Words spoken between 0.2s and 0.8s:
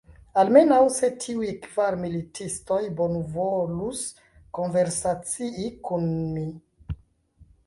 Almenaŭ,